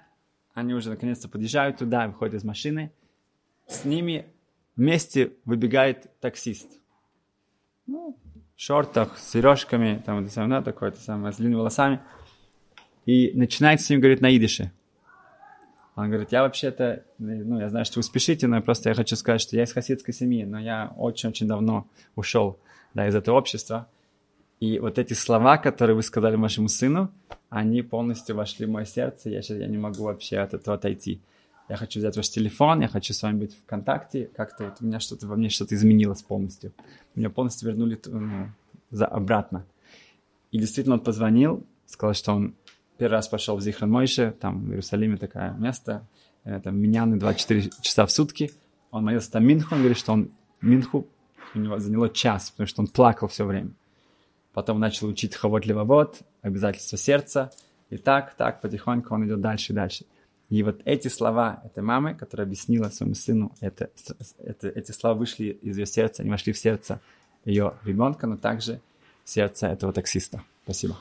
они 0.53 0.73
уже 0.73 0.89
наконец-то 0.89 1.27
подъезжают 1.27 1.77
туда, 1.77 2.07
выходят 2.07 2.35
из 2.35 2.43
машины, 2.43 2.91
с 3.67 3.85
ними 3.85 4.25
вместе 4.75 5.33
выбегает 5.45 6.09
таксист. 6.19 6.69
Ну, 7.85 8.17
в 8.55 8.61
шортах, 8.61 9.17
с 9.17 9.31
сережками, 9.31 10.01
там, 10.05 10.23
это 10.23 10.31
самое, 10.31 10.51
да, 10.51 10.61
такое, 10.61 10.89
это 10.89 10.99
самое, 10.99 11.33
с 11.33 11.37
длинными 11.37 11.59
волосами. 11.59 11.99
И 13.05 13.31
начинает 13.33 13.81
с 13.81 13.89
ним 13.89 13.99
говорить 13.99 14.21
на 14.21 14.35
идише. 14.35 14.71
Он 15.95 16.09
говорит, 16.09 16.31
я 16.31 16.41
вообще-то, 16.41 17.03
ну, 17.19 17.59
я 17.59 17.69
знаю, 17.69 17.85
что 17.85 17.99
вы 17.99 18.03
спешите, 18.03 18.47
но 18.47 18.61
просто 18.61 18.89
я 18.89 18.95
хочу 18.95 19.15
сказать, 19.15 19.41
что 19.41 19.55
я 19.55 19.63
из 19.63 19.73
хасидской 19.73 20.13
семьи, 20.13 20.43
но 20.43 20.59
я 20.59 20.91
очень-очень 20.97 21.47
давно 21.47 21.87
ушел, 22.15 22.57
да, 22.93 23.07
из 23.07 23.15
этого 23.15 23.37
общества. 23.37 23.87
И 24.59 24.79
вот 24.79 24.97
эти 24.97 25.13
слова, 25.13 25.57
которые 25.57 25.95
вы 25.95 26.01
сказали 26.01 26.35
вашему 26.35 26.67
сыну, 26.67 27.11
они 27.49 27.83
полностью 27.83 28.35
вошли 28.35 28.65
в 28.65 28.69
мое 28.69 28.85
сердце, 28.85 29.29
я 29.29 29.41
сейчас 29.41 29.57
я 29.57 29.67
не 29.67 29.77
могу 29.77 30.03
вообще 30.03 30.39
от 30.39 30.55
этого 30.55 30.77
отойти. 30.77 31.21
Я 31.69 31.77
хочу 31.77 31.99
взять 31.99 32.17
ваш 32.17 32.29
телефон, 32.29 32.81
я 32.81 32.87
хочу 32.87 33.13
с 33.13 33.21
вами 33.21 33.39
быть 33.39 33.55
в 33.55 33.65
контакте, 33.65 34.29
как-то 34.35 34.65
вот 34.65 34.77
у 34.81 34.85
меня 34.85 34.99
что-то 34.99 35.27
во 35.27 35.35
мне 35.35 35.49
что-то 35.49 35.75
изменилось 35.75 36.23
полностью. 36.23 36.73
Меня 37.13 37.29
полностью 37.29 37.69
вернули 37.69 37.99
ну, 38.05 38.49
за, 38.89 39.05
обратно. 39.05 39.65
И 40.51 40.57
действительно 40.57 40.95
он 40.95 41.01
позвонил, 41.01 41.65
сказал, 41.85 42.13
что 42.15 42.33
он 42.33 42.55
первый 43.03 43.15
раз 43.15 43.27
пошел 43.27 43.57
в 43.57 43.61
Зихран 43.61 43.91
Мойше, 43.91 44.33
там 44.39 44.63
в 44.63 44.69
Иерусалиме 44.69 45.17
такое 45.17 45.51
место, 45.59 46.07
э, 46.45 46.61
там 46.61 46.77
миняны 46.77 47.17
24 47.17 47.69
часа 47.81 48.05
в 48.05 48.11
сутки. 48.13 48.49
Он 48.91 49.03
молился 49.03 49.29
там 49.29 49.45
Минху, 49.45 49.75
он 49.75 49.81
говорит, 49.81 49.97
что 49.97 50.13
он 50.13 50.31
Минху 50.61 51.05
у 51.53 51.59
него 51.59 51.79
заняло 51.79 52.07
час, 52.09 52.51
потому 52.51 52.67
что 52.67 52.81
он 52.81 52.87
плакал 52.87 53.27
все 53.27 53.43
время. 53.43 53.71
Потом 54.53 54.79
начал 54.79 55.09
учить 55.09 55.35
Хавот 55.35 55.65
Левовод, 55.65 56.21
обязательства 56.41 56.97
сердца. 56.97 57.51
И 57.89 57.97
так, 57.97 58.35
так, 58.35 58.61
потихоньку 58.61 59.13
он 59.13 59.25
идет 59.25 59.41
дальше 59.41 59.73
и 59.73 59.75
дальше. 59.75 60.05
И 60.47 60.63
вот 60.63 60.79
эти 60.85 61.09
слова 61.09 61.61
этой 61.65 61.83
мамы, 61.83 62.15
которая 62.15 62.47
объяснила 62.47 62.87
своему 62.87 63.15
сыну, 63.15 63.51
это, 63.59 63.89
это, 64.37 64.69
эти 64.69 64.93
слова 64.93 65.15
вышли 65.15 65.47
из 65.61 65.77
ее 65.77 65.85
сердца, 65.85 66.21
они 66.21 66.31
вошли 66.31 66.53
в 66.53 66.57
сердце 66.57 67.01
ее 67.43 67.73
ребенка, 67.83 68.27
но 68.27 68.37
также 68.37 68.79
в 69.25 69.29
сердце 69.29 69.67
этого 69.67 69.91
таксиста. 69.91 70.41
Спасибо. 70.63 70.95